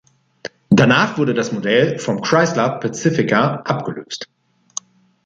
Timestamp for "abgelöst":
3.57-4.27